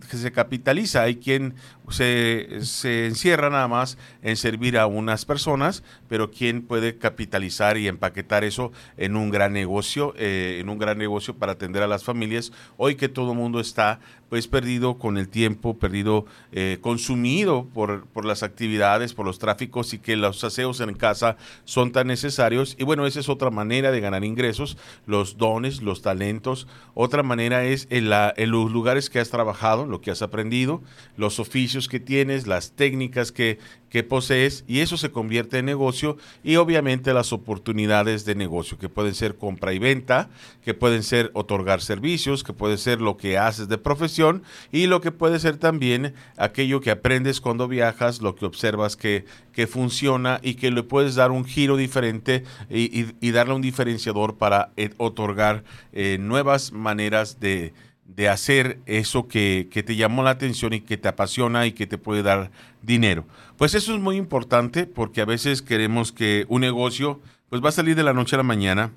se 0.10 0.32
capitaliza. 0.32 1.04
Hay 1.04 1.16
quien 1.16 1.56
se, 1.90 2.60
se, 2.62 3.08
encierra 3.08 3.50
nada 3.50 3.68
más 3.68 3.98
en 4.22 4.36
servir 4.36 4.78
a 4.78 4.86
unas 4.86 5.26
personas, 5.26 5.84
pero 6.08 6.32
quien 6.32 6.62
puede 6.62 6.98
capitalizar 6.98 7.78
y 7.78 7.88
empaquetar 7.88 8.44
eso 8.44 8.72
en 8.98 9.16
un 9.16 9.32
gran 9.32 9.54
negocio, 9.54 10.14
eh, 10.18 10.58
en 10.60 10.70
un 10.70 10.78
gran 10.78 10.98
negocio 10.98 11.36
para 11.36 11.54
atender 11.54 11.84
a 11.84 11.88
las 11.88 12.04
familias. 12.04 12.52
Hoy 12.78 12.96
que 12.96 13.10
todo 13.10 13.32
el 13.32 13.38
mundo 13.38 13.60
está 13.60 14.00
pues 14.30 14.48
perdido 14.48 14.98
con 14.98 15.20
el 15.20 15.30
tiempo, 15.30 15.78
perdido, 15.78 16.26
eh, 16.52 16.80
consumido 16.84 17.66
por, 17.74 18.06
por 18.06 18.26
las 18.26 18.44
actividades, 18.44 19.16
por 19.16 19.26
los 19.26 19.40
tráficos 19.40 19.96
y 19.96 19.98
que 19.98 20.16
los 20.16 20.44
aseos 20.44 20.80
en 20.82 20.94
casa 20.94 21.38
son 21.66 21.92
tan 21.92 22.06
necesarios. 22.06 22.76
Y 22.78 22.84
bueno, 22.84 23.08
esa 23.08 23.20
es 23.20 23.30
otra 23.30 23.50
manera 23.50 23.92
de 23.92 24.00
ganar 24.00 24.24
ingresos, 24.24 24.78
los 25.08 25.38
dones, 25.38 25.82
los 25.82 26.04
talentos. 26.04 26.68
Otra 26.94 27.24
manera 27.24 27.66
es 27.66 27.88
en, 27.90 28.12
la, 28.12 28.32
en 28.38 28.52
los 28.52 28.72
lugares 28.72 29.10
que 29.10 29.20
has 29.20 29.32
trabajado, 29.32 29.88
lo 29.88 30.02
que 30.02 30.12
has 30.12 30.22
aprendido, 30.22 30.84
los 31.18 31.40
oficios 31.40 31.88
que 31.88 32.00
tienes, 32.00 32.46
las 32.46 32.74
técnicas 32.74 33.32
que, 33.32 33.58
que 33.94 34.04
posees 34.04 34.66
y 34.68 34.80
eso 34.80 34.98
se 34.98 35.12
convierte 35.12 35.60
en 35.60 35.66
negocio 35.66 36.18
y 36.44 36.56
obviamente 36.56 37.14
las 37.14 37.32
oportunidades 37.32 38.26
de 38.26 38.34
negocio 38.34 38.80
que 38.80 38.90
pueden 38.90 39.14
ser 39.14 39.36
compra 39.36 39.72
y 39.72 39.78
venta, 39.78 40.32
que 40.64 40.74
pueden 40.74 41.04
ser 41.04 41.30
otorgar 41.36 41.80
servicios, 41.80 42.44
que 42.44 42.54
puede 42.54 42.80
ser 42.80 43.02
lo 43.02 43.18
que 43.18 43.38
haces 43.38 43.68
de 43.68 43.78
profesión 43.78 44.42
y 44.72 44.88
lo 44.88 45.00
que 45.00 45.12
puede 45.12 45.38
ser 45.38 45.58
también 45.58 46.16
aquello 46.38 46.63
que 46.82 46.92
aprendes 46.92 47.42
cuando 47.42 47.68
viajas, 47.68 48.22
lo 48.22 48.36
que 48.36 48.46
observas 48.46 48.96
que, 48.96 49.26
que 49.52 49.68
funciona 49.68 50.40
y 50.42 50.56
que 50.56 50.72
le 50.72 50.84
puedes 50.84 51.16
dar 51.16 51.32
un 51.32 51.46
giro 51.46 51.78
diferente 51.78 52.44
y, 52.70 53.32
darle 53.32 53.54
un 53.54 53.62
diferenciador 53.62 54.38
para 54.38 54.72
eh, 54.78 54.92
otorgar 54.98 55.64
eh, 55.92 56.18
nuevas 56.20 56.72
maneras 56.72 57.40
de 57.40 57.74
de 58.06 58.30
hacer 58.30 58.80
eso 58.86 59.28
que, 59.28 59.68
te 59.72 59.96
llamó 59.96 60.24
la 60.24 60.32
atención 60.32 60.74
y 60.74 60.82
que 60.82 60.98
te 60.98 61.08
apasiona 61.08 61.66
y 61.66 61.72
que 61.72 61.88
te 61.88 61.98
puede 61.98 62.24
dar 62.24 62.52
dinero. 62.82 63.26
Pues 63.58 63.74
eso 63.74 63.94
es 63.94 64.02
muy 64.02 64.18
importante 64.18 64.86
porque 64.86 65.22
a 65.22 65.26
veces 65.26 65.62
queremos 65.62 66.12
que 66.12 66.46
un 66.50 66.62
negocio 66.62 67.22
pues 67.50 67.64
va 67.64 67.70
a 67.70 67.74
salir 67.74 67.96
de 67.96 68.04
la 68.04 68.14
noche 68.14 68.36
a 68.36 68.38
la 68.38 68.44
mañana 68.44 68.92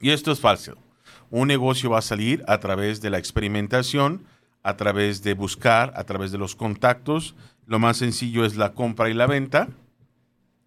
y 0.00 0.10
esto 0.10 0.32
es 0.32 0.40
falso. 0.40 0.76
Un 1.30 1.48
negocio 1.48 1.90
va 1.90 1.98
a 1.98 2.02
salir 2.02 2.44
a 2.46 2.58
través 2.58 3.00
de 3.00 3.10
la 3.10 3.18
experimentación, 3.18 4.24
a 4.64 4.76
través 4.76 5.22
de 5.22 5.34
buscar, 5.34 5.92
a 5.94 6.04
través 6.04 6.32
de 6.32 6.38
los 6.38 6.56
contactos. 6.56 7.36
Lo 7.66 7.78
más 7.78 7.98
sencillo 7.98 8.44
es 8.44 8.56
la 8.56 8.72
compra 8.72 9.10
y 9.10 9.14
la 9.14 9.26
venta. 9.26 9.68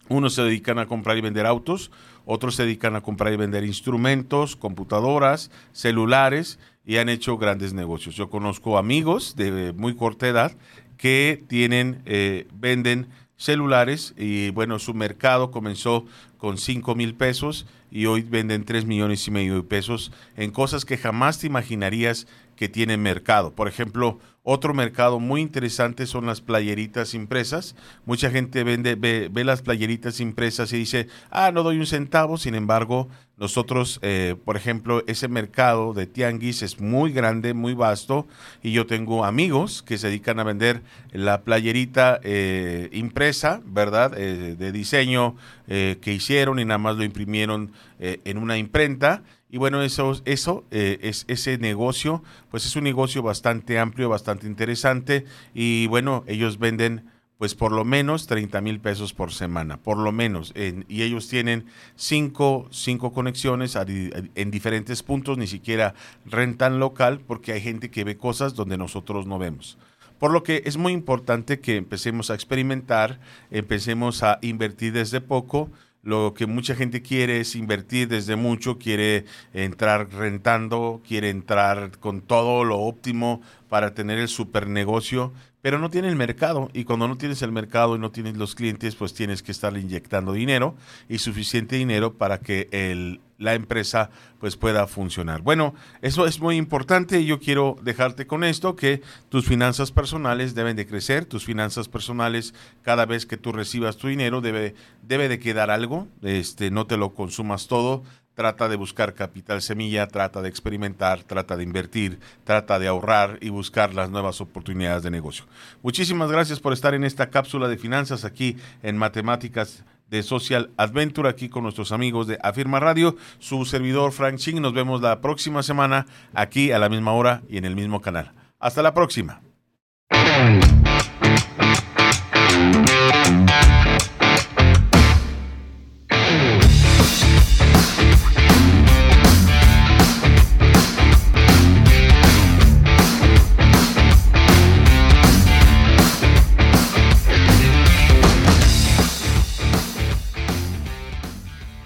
Unos 0.08 0.36
se 0.36 0.44
dedican 0.44 0.80
a 0.80 0.86
comprar 0.86 1.18
y 1.18 1.22
vender 1.22 1.46
autos, 1.46 1.92
otros 2.26 2.56
se 2.56 2.64
dedican 2.64 2.96
a 2.96 3.02
comprar 3.02 3.34
y 3.34 3.38
vender 3.38 3.66
instrumentos, 3.66 4.56
computadoras, 4.56 5.52
celulares 5.74 6.60
y 6.86 6.98
han 6.98 7.10
hecho 7.10 7.38
grandes 7.38 7.74
negocios. 7.74 8.16
Yo 8.16 8.30
conozco 8.30 8.78
amigos 8.78 9.36
de 9.36 9.74
muy 9.74 9.96
corta 9.96 10.28
edad 10.28 10.54
que 10.96 11.44
tienen, 11.48 12.02
eh, 12.06 12.48
venden 12.54 13.08
celulares 13.36 14.14
y 14.18 14.52
bueno, 14.52 14.80
su 14.80 14.94
mercado 14.94 15.52
comenzó 15.52 16.06
con 16.38 16.58
5 16.58 16.96
mil 16.96 17.14
pesos 17.14 17.66
y 17.92 18.06
hoy 18.06 18.22
venden 18.22 18.64
3 18.64 18.86
millones 18.86 19.28
y 19.28 19.32
medio 19.32 19.56
de 19.56 19.64
pesos 19.64 20.12
en 20.38 20.52
cosas 20.52 20.86
que 20.86 20.98
jamás 20.98 21.40
te 21.40 21.48
imaginarías 21.48 22.28
que 22.58 22.68
tienen 22.68 23.02
mercado. 23.02 23.54
Por 23.56 23.70
ejemplo, 23.70 24.20
otro 24.44 24.74
mercado 24.74 25.20
muy 25.20 25.42
interesante 25.42 26.06
son 26.06 26.26
las 26.26 26.42
playeritas 26.42 27.14
impresas. 27.14 27.76
Mucha 28.06 28.30
gente 28.30 28.64
vende, 28.64 28.96
ve, 28.96 29.30
ve, 29.32 29.44
las 29.44 29.62
playeritas 29.62 30.20
impresas 30.20 30.72
y 30.74 30.78
dice, 30.78 31.08
ah, 31.32 31.52
no 31.52 31.64
doy 31.64 31.78
un 31.80 31.86
centavo. 31.86 32.38
Sin 32.38 32.56
embargo, 32.56 33.10
nosotros, 33.38 34.00
eh, 34.02 34.36
por 34.46 34.56
ejemplo, 34.56 35.04
ese 35.06 35.28
mercado 35.28 35.94
de 35.94 36.08
tianguis 36.08 36.62
es 36.62 36.80
muy 36.80 37.12
grande, 37.12 37.54
muy 37.54 37.74
vasto. 37.74 38.26
Y 38.64 38.72
yo 38.72 38.88
tengo 38.88 39.26
amigos 39.26 39.84
que 39.84 39.98
se 39.98 40.08
dedican 40.08 40.40
a 40.40 40.44
vender 40.44 40.82
la 41.12 41.42
playerita 41.42 42.20
eh, 42.24 42.90
impresa, 42.94 43.62
¿verdad? 43.66 44.18
Eh, 44.18 44.56
de 44.56 44.72
diseño 44.72 45.36
que 45.68 46.14
hicieron 46.14 46.60
y 46.60 46.64
nada 46.64 46.78
más 46.78 46.96
lo 46.96 47.04
imprimieron 47.04 47.74
eh, 48.00 48.22
en 48.26 48.38
una 48.38 48.58
imprenta. 48.58 49.24
Y 49.50 49.58
bueno, 49.58 49.82
eso, 49.82 50.20
eso 50.26 50.66
eh, 50.72 51.00
es 51.02 51.26
ese 51.28 51.58
negocio, 51.58 52.22
pues 52.52 52.66
es 52.66 52.76
un 52.76 52.84
negocio 52.84 53.24
bastante 53.24 53.80
amplio, 53.80 54.10
bastante 54.10 54.46
interesante. 54.46 55.26
Y 55.54 55.88
bueno, 55.88 56.24
ellos 56.28 56.60
venden 56.60 57.06
pues 57.38 57.54
por 57.54 57.72
lo 57.72 57.86
menos 57.86 58.28
30 58.28 58.62
mil 58.62 58.80
pesos 58.80 59.14
por 59.14 59.32
semana, 59.32 59.78
por 59.78 59.98
lo 59.98 60.12
menos. 60.12 60.54
y 60.56 61.04
ellos 61.04 61.28
tienen 61.28 61.66
cinco, 61.96 62.68
cinco 62.72 63.14
conexiones 63.14 63.78
en 63.78 64.52
diferentes 64.52 65.04
puntos, 65.04 65.38
ni 65.38 65.48
siquiera 65.48 65.94
rentan 66.26 66.80
local, 66.80 67.22
porque 67.26 67.54
hay 67.54 67.62
gente 67.62 67.92
que 67.92 68.04
ve 68.04 68.18
cosas 68.18 68.56
donde 68.56 68.78
nosotros 68.78 69.28
no 69.28 69.38
vemos. 69.38 69.78
Por 70.20 70.32
lo 70.32 70.42
que 70.42 70.64
es 70.66 70.78
muy 70.78 70.94
importante 70.94 71.60
que 71.60 71.76
empecemos 71.76 72.32
a 72.32 72.34
experimentar, 72.34 73.20
empecemos 73.52 74.24
a 74.24 74.40
invertir 74.42 74.94
desde 74.94 75.22
poco. 75.22 75.70
Lo 76.04 76.34
que 76.34 76.46
mucha 76.46 76.76
gente 76.76 77.02
quiere 77.02 77.42
es 77.42 77.56
invertir 77.56 78.08
desde 78.08 78.36
mucho, 78.36 78.78
quiere 78.78 79.26
entrar 79.54 80.10
rentando, 80.14 81.02
quiere 81.06 81.30
entrar 81.30 81.98
con 82.00 82.22
todo 82.22 82.64
lo 82.64 82.80
óptimo 82.80 83.42
para 83.68 83.94
tener 83.94 84.18
el 84.20 84.28
super 84.30 84.68
negocio, 84.68 85.34
pero 85.68 85.80
no 85.80 85.90
tiene 85.90 86.08
el 86.08 86.16
mercado. 86.16 86.70
Y 86.72 86.86
cuando 86.86 87.10
no 87.10 87.18
tienes 87.18 87.42
el 87.42 87.52
mercado 87.52 87.98
y 87.98 88.00
no 88.00 88.10
tienes 88.10 88.38
los 88.38 88.56
clientes, 88.56 88.96
pues 88.96 89.14
tienes 89.14 89.44
que 89.44 89.52
estar 89.52 89.76
inyectando 89.76 90.32
dinero 90.32 90.76
y 91.10 91.18
suficiente 91.18 91.76
dinero 91.76 92.14
para 92.14 92.40
que 92.40 93.20
la 93.38 93.54
empresa 93.54 94.10
pues 94.40 94.56
pueda 94.56 94.88
funcionar. 94.88 95.42
Bueno, 95.42 95.76
eso 96.02 96.26
es 96.26 96.40
muy 96.40 96.56
importante 96.56 97.26
yo 97.26 97.42
quiero 97.42 97.76
dejarte 97.82 98.28
con 98.28 98.46
esto, 98.46 98.78
que 98.78 99.02
tus 99.28 99.46
finanzas 99.46 99.92
personales 99.92 100.56
deben 100.56 100.78
de 100.78 100.88
crecer, 100.88 101.26
tus 101.26 101.44
finanzas 101.44 101.90
personales 101.90 102.54
cada 102.82 103.06
vez 103.06 103.26
que 103.26 103.36
tú 103.36 103.52
recibas 103.52 103.98
tu 103.98 104.08
dinero 104.08 104.40
debe, 104.40 104.74
debe 105.04 105.28
de 105.28 105.38
quedar 105.38 105.70
algo, 105.70 106.08
este, 106.22 106.72
no 106.72 106.88
te 106.88 106.96
lo 106.96 107.14
consumas 107.14 107.68
todo, 107.68 108.04
trata 108.38 108.70
de 108.70 108.76
buscar 108.76 109.16
capital 109.16 109.64
semilla, 109.64 110.06
trata 110.06 110.44
de 110.44 110.50
experimentar, 110.50 111.24
trata 111.24 111.58
de 111.58 111.64
invertir, 111.64 112.20
trata 112.44 112.78
de 112.78 112.88
ahorrar 112.88 113.40
y 113.42 113.50
buscar 113.50 113.96
las 113.96 114.12
nuevas 114.12 114.42
oportunidades 114.42 115.02
de 115.02 115.10
negocio. 115.10 115.46
Muchísimas 115.82 116.32
gracias 116.32 116.60
por 116.60 116.72
estar 116.72 116.94
en 116.94 117.04
esta 117.04 117.32
cápsula 117.32 117.68
de 117.68 117.80
finanzas 117.80 118.26
aquí 118.26 118.56
en 118.84 118.96
Matemáticas 118.96 119.84
de 120.12 120.22
Social 120.22 120.70
Adventure, 120.78 121.28
aquí 121.28 121.50
con 121.50 121.64
nuestros 121.64 121.92
amigos 121.92 122.28
de 122.28 122.38
Afirma 122.44 122.80
Radio, 122.80 123.16
su 123.40 123.66
servidor 123.66 124.12
Frank 124.12 124.36
Ching. 124.36 124.62
Nos 124.62 124.74
vemos 124.74 125.02
la 125.02 125.20
próxima 125.20 125.64
semana 125.64 126.06
aquí 126.36 126.72
a 126.72 126.78
la 126.78 126.90
misma 126.90 127.14
hora 127.14 127.42
y 127.50 127.58
en 127.58 127.66
el 127.66 127.76
mismo 127.76 128.02
canal. 128.04 128.34
Hasta 128.60 128.84
la 128.84 128.94
próxima. 128.94 129.42